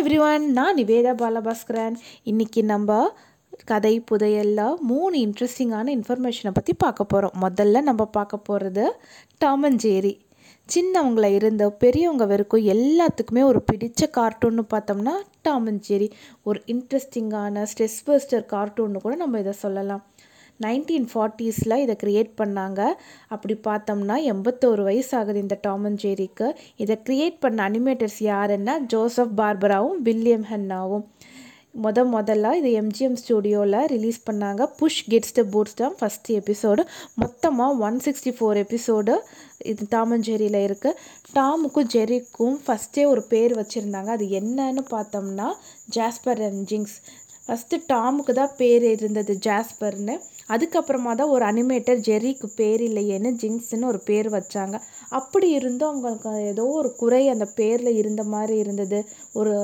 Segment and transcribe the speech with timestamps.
[0.00, 1.96] Everyone நான் நிவேதா பாலபாஸ்கரன்.
[2.24, 2.90] இன்றைக்கி நம்ம
[3.64, 8.84] கதை புதையல்ல மூணு இன்ட்ரெஸ்டிங்கான இன்ஃபர்மேஷனை பற்றி பார்க்க போகிறோம் முதல்ல நம்ம பார்க்க போகிறது
[9.38, 10.12] டாம் அண்ட் ஜேரி
[10.68, 16.10] சின்னவங்கள இருந்த பெரியவங்க வரைக்கும் எல்லாத்துக்குமே ஒரு பிடித்த கார்ட்டூன்னு பார்த்தோம்னா டாம் அண்ட் ஜெரி
[16.42, 20.04] ஒரு இன்ட்ரெஸ்டிங்கான ஸ்ட்ரெஸ் பஸ்டர் கார்ட்டூன்னு கூட நம்ம இதை சொல்லலாம்.
[20.66, 22.80] நைன்டீன் ஃபார்ட்டிஸில் இதை க்ரியேட் பண்ணாங்க.
[23.34, 26.48] அப்படி பார்த்தோம்னா எண்பத்தோரு வயசு ஆகுது இந்த டாம் அண்ட் ஜெரிக்கு
[26.84, 31.06] இதை க்ரியேட் பண்ண அனிமேட்டர்ஸ் யாருன்னா ஜோசப் பார்பராவும் வில்லியம் ஹன்னாவும்.
[31.82, 34.62] முத முதல்ல இது எம்ஜிஎம் ஸ்டூடியோவில் ரிலீஸ் பண்ணாங்க.
[34.78, 36.82] புஷ் கெட்ஸ் த பூட்ஸ் தான் ஃபஸ்ட் எபிசோடு
[37.22, 39.14] மொத்தமாக ஒன் சிக்ஸ்டி ஃபோர் எபிசோடு
[39.72, 40.98] இது டாம் அண்ட் ஜெரியில் இருக்குது
[41.36, 44.10] டாமுக்கும் ஜெரிக்கும் ஃபஸ்ட்டே ஒரு பேர் வச்சுருந்தாங்க.
[44.16, 45.48] அது என்னன்னு பார்த்தோம்னா
[45.96, 46.96] ஜாஸ்பர் அண்ட் ஜிங்ஸ்
[47.50, 50.14] ஃபஸ்ட்டு டாமுக்கு தான் பேர் இருந்தது ஜாஸ்பர்னு
[50.50, 54.76] அதுக்கப்புறமா தான் ஒரு அனிமேட்டர் ஜெரிக்கு பேர் இல்லையேன்னு ஜிங்ஸ்னு ஒரு பேர் வச்சாங்க.
[55.10, 59.00] அப்படி இருந்தும் அவங்களுக்கு ஏதோ ஒரு குறை அந்த பேரில் இருந்த மாதிரி இருந்தது.
[59.32, 59.54] ஒரு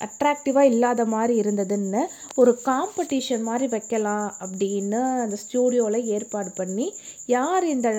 [0.00, 2.00] அட்ராக்டிவாக இல்லாத மாதிரி இருந்ததுன்னு
[2.34, 6.86] ஒரு காம்படிஷன் மாதிரி வைக்கலாம் அப்படின்னு அந்த ஸ்டூடியோவில் ஏற்பாடு பண்ணி
[7.26, 7.90] யார் இந்த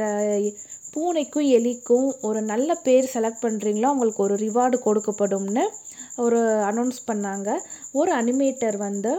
[0.96, 5.64] பூனைக்கும் எலிக்கும் ஒரு நல்ல பேர் செலக்ட் பண்ணுறீங்களோ அவங்களுக்கு ஒரு ரிவார்டு கொடுக்கப்படும்னு
[6.26, 7.50] ஒரு அனௌன்ஸ் பண்ணாங்க.
[8.00, 9.12] ஒரு அனிமேட்டர் வந்து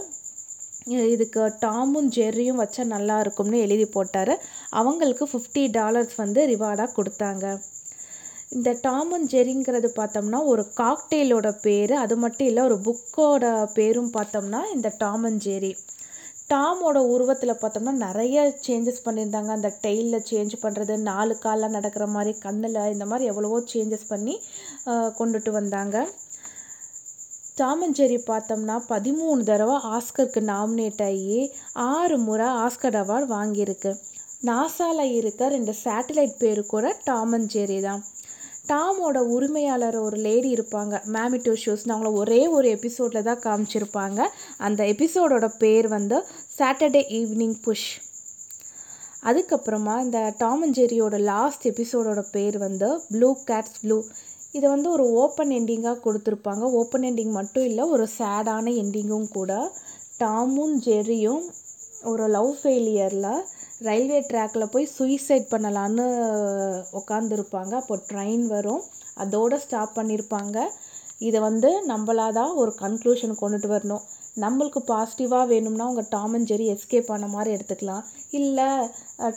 [1.14, 4.32] இதுக்கு டாமும் ஜெர்ரியும் வச்சா நல்லா இருக்கும்னு எழுதி போட்டார்.
[4.80, 7.46] அவங்களுக்கு ஃபிஃப்டி டாலர்ஸ் வந்து ரிவார்டாக கொடுத்தாங்க.
[8.56, 13.44] இந்த டாம் அண்ட் ஜெரிங்கிறது பார்த்தோம்னா ஒரு காக்டெயிலோட பேர் அது மட்டும் இல்லை ஒரு புக்கோட
[13.78, 15.72] பேரும் பார்த்தோம்னா இந்த டாம் அண்ட் ஜெரி
[16.50, 19.50] டாமோட உருவத்தில் பார்த்தோம்னா நிறைய சேஞ்சஸ் பண்ணியிருந்தாங்க.
[19.56, 24.34] அந்த டெயிலில் சேஞ்ச் பண்ணுறது நாலு காலில் நடக்கிற மாதிரி கண்ணில் இந்த மாதிரி எவ்வளவோ சேஞ்சஸ் பண்ணி
[25.20, 25.96] கொண்டுட்டு வந்தாங்க.
[27.60, 31.38] டாம் அண்ட் ஜெரி பார்த்தோம்னா பதிமூணு தடவை ஆஸ்கருக்கு நாமினேட் ஆகி
[31.92, 33.92] ஆறு முறை ஆஸ்கர் அவார்டு வாங்கியிருக்கு.
[34.48, 38.02] நாசாவில் இருக்க ரெண்டு சேட்டலைட் பேர் கூட டாம் அண்ட் ஜெரி தான்.
[38.68, 40.94] டாமோட உரிமையாளர் ஒரு லேடி இருப்பாங்க.
[41.14, 44.20] மேமிட்டோ ஷோஸ்னு அவங்கள ஒரே ஒரு எபிசோடில் தான் காமிச்சிருப்பாங்க.
[44.56, 46.18] அந்த எபிசோடோட பேர் வந்து
[46.58, 47.90] சாட்டர்டே ஈவினிங் புஷ்
[49.28, 53.98] அதுக்கப்புறமா இந்த டாம் அண்ட் ஜெரியோட லாஸ்ட் எபிசோடோட பேர் வந்து ப்ளூ கேட்ஸ் ப்ளூ
[54.52, 56.64] இதை வந்து ஒரு ஓப்பன் எண்டிங்காக கொடுத்துருப்பாங்க.
[56.80, 59.52] ஓப்பன் எண்டிங் மட்டும் இல்லை ஒரு சேடான எண்டிங்கும் கூட.
[60.18, 61.42] டாமும் ஜெரியும்
[62.04, 63.32] ஒரு லவ் ஃபெயிலியரில்
[63.80, 66.04] ரயில்வே ட்ராக்கில் போய் சூசைட் பண்ணலான்னு
[67.00, 67.72] உக்காந்துருப்பாங்க.
[67.74, 68.82] அப்போ ட்ரெயின் வரும்.
[69.14, 70.58] அதோடு ஸ்டாப் பண்ணியிருப்பாங்க
[71.18, 74.04] இதை வந்து நம்மளாதான் ஒரு கன்க்ளூஷன் கொண்டுட்டு வரணும்.
[74.40, 78.02] நம்மளுக்கு பாசிட்டிவாக வேணும்னா அவங்க டாம் அண்ட் ஜெரி எஸ்கேப் ஆன மாதிரி எடுத்துக்கலாம்.
[78.30, 78.66] இல்லை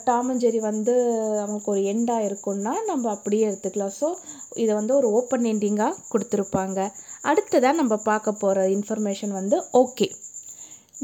[0.04, 0.94] டாம் அண்ட் ஜெரி வந்து
[1.38, 3.94] அவங்களுக்கு ஒரு எண்டாக இருக்கும்னா நம்ம அப்படியே எடுத்துக்கலாம்.
[4.00, 4.08] ஸோ
[4.54, 6.88] இதை வந்து ஒரு ஓப்பன் எண்டிங்காக கொடுத்துருப்பாங்க.
[7.20, 10.08] அடுத்ததாக நம்ம பார்க்க போகிற இன்ஃபர்மேஷன் வந்து ஓகே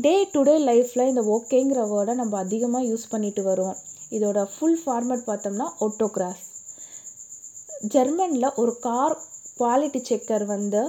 [0.05, 3.77] டே டு டே லைஃப்பில் இந்த ஓகேங்கிற வேர்டை நம்ம அதிகமாக யூஸ் பண்ணிட்டு வரோம்.
[4.17, 6.43] இதோட ஃபுல் ஃபார்மேட் பார்த்தோம்னா ஓட்டோகிராஃப்
[7.95, 9.15] ஜெர்மனில் ஒரு கார்
[9.61, 10.83] குவாலிட்டி செக்கர் வந்து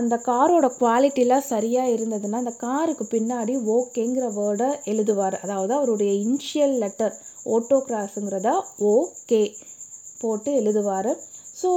[0.00, 5.36] அந்த காரோட குவாலிட்டிலாம் சரியாக இருந்ததுன்னா அந்த காருக்கு பின்னாடி ஓகேங்கிற வேர்டை எழுதுவார்.
[5.44, 7.14] அதாவது அவருடைய இனிஷியல் லெட்டர்
[7.56, 8.52] ஓட்டோகிராஸுங்கிறத
[8.94, 9.42] ஓகே
[10.20, 11.12] போட்டு எழுதுவார்.
[11.64, 11.70] ஸோ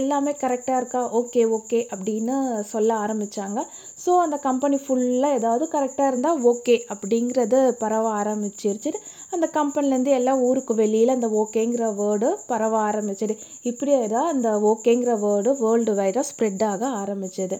[0.00, 1.00] எல்லாமே கரெக்டாக இருக்கா?
[1.18, 2.34] ஓகே ஓகே அப்படின்னு
[2.72, 3.60] சொல்ல ஆரம்பித்தாங்க
[4.04, 8.90] ஸோ அந்த கம்பெனி ஃபுல்லாக ஏதாவது கரெக்டாக இருந்தால் ஓகே அப்படிங்கிறது பரவ ஆரம்பிச்சிருச்சு
[9.34, 13.36] அந்த கம்பெனிலேருந்து எல்லாம் ஊருக்கு வெளியில் அந்த ஓகேங்கிற வேர்டு பரவ ஆரம்பிச்சிடு
[13.70, 17.58] இப்படியே தான் அந்த ஓகேங்கிற வேர்டு வேர்ல்டு வைடாக ஸ்ப்ரெட் ஆக ஆரம்பிச்சது.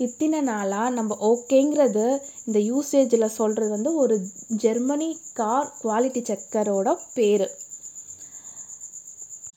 [0.00, 2.06] இத்தனை நாளாக நம்ம ஓகேங்கிறது
[2.46, 4.14] இந்த யூசேஜில் சொல்கிறது வந்து ஒரு
[4.64, 7.46] ஜெர்மனி கார் குவாலிட்டி செக்கரோட பேர்.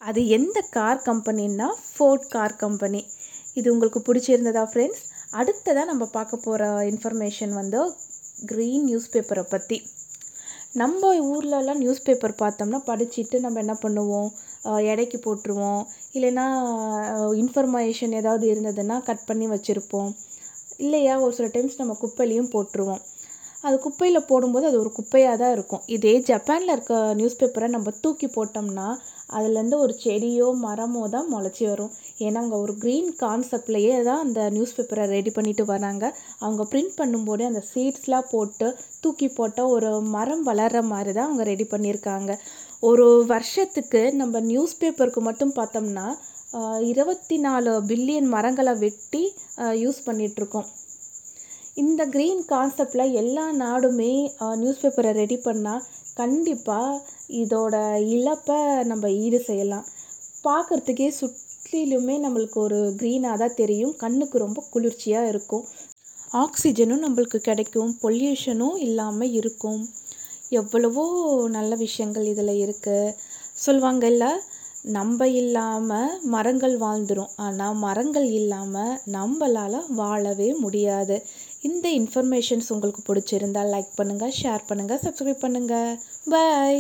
[0.10, 3.02] அது எந்த கார் கம்பெனின்னா ஃபோர்ட் கார் கம்பெனி.
[3.60, 5.04] இது உங்களுக்கு பிடிச்சிருந்ததா ஃப்ரெண்ட்ஸ்
[5.40, 7.80] அடுத்ததாக நம்ம பார்க்க போகிற இன்ஃபர்மேஷன் வந்து
[8.50, 9.78] க்ரீன் நியூஸ் பேப்பரை பற்றி
[10.82, 14.30] நம்ம ஊர்லலாம் நியூஸ் பேப்பர் பார்த்தோம்னா படிச்சுட்டு நம்ம என்ன பண்ணுவோம்?
[14.92, 15.84] எடைக்கு போட்டுருவோம்.
[16.18, 16.46] இல்லைன்னா
[17.42, 20.12] இன்ஃபர்மேஷன் ஏதாவது இருந்ததுன்னா கட் பண்ணி வச்சுருப்போம்.
[20.86, 23.02] இல்லையா ஒரு சில டைம்ஸ் நம்ம குப்பையிலையும் போட்டுருவோம்.
[23.68, 25.84] அது குப்பையில் போடும்போது அது ஒரு குப்பையாக தான் இருக்கும்.
[25.96, 28.88] இதே ஜப்பானில் இருக்க நியூஸ் பேப்பரை நம்ம தூக்கி போட்டோம்னா
[29.38, 31.94] அதுலேருந்து ஒரு செடியோ மரமோ தான் முளைச்சி வரும்.
[32.26, 36.06] ஏன்னா அவங்க ஒரு க்ரீன் கான்செப்ட்லேயே தான் அந்த நியூஸ் பேப்பரை ரெடி பண்ணிட்டு வராங்க.
[36.44, 38.68] அவங்க பிரிண்ட் பண்ணும்போதே அந்த சீட்ஸ்லாம் போட்டு
[39.04, 42.32] தூக்கி போட்டால் ஒரு மரம் வளர்கிற மாதிரி தான் அவங்க ரெடி பண்ணியிருக்காங்க.
[42.92, 46.08] ஒரு வருஷத்துக்கு நம்ம நியூஸ் பேப்பருக்கு மட்டும் பார்த்தோம்னா
[46.90, 49.24] இருபத்தி நாலு பில்லியன் மரங்களை வெட்டி
[49.84, 50.68] யூஸ் பண்ணிகிட்ருக்கோம்
[51.78, 54.12] இந்த க்ரீன் கான்செப்டில் எல்லா நாடுமே
[54.60, 55.86] நியூஸ் பேப்பரை ரெடி பண்ணால்
[56.20, 57.02] கண்டிப்பாக
[57.42, 57.76] இதோட
[58.16, 58.60] இழப்பை
[58.92, 59.88] நம்ம ஈடு செய்யலாம்.
[60.46, 63.94] பார்க்குறதுக்கே சுற்றிலுமே நம்மளுக்கு ஒரு க்ரீனாக தான் தெரியும்.
[64.04, 65.66] கண்ணுக்கு ரொம்ப குளிர்ச்சியாக இருக்கும்.
[66.44, 67.92] ஆக்சிஜனும் நம்மளுக்கு கிடைக்கும்.
[68.04, 69.82] பொல்யூஷனும் இல்லாமல் இருக்கும்.
[70.62, 71.06] எவ்வளவோ
[71.58, 73.16] நல்ல விஷயங்கள் இதில் இருக்குது
[73.66, 74.26] சொல்லுவாங்கல்ல
[74.96, 81.16] நம்ம இல்லாமல் மரங்கள் வாழ்ந்துடும் ஆனால் மரங்கள் இல்லாமல் நம்மளால் வாழவே முடியாது.
[81.66, 85.92] இந்த இன்ஃபர்மேஷன்ஸ் உங்களுக்கு பிடிச்சிருந்தா லைக் பண்ணுங்கள் ஷேர் பண்ணுங்கள் சப்ஸ்கிரைப் பண்ணுங்கள்
[86.30, 86.80] பாய்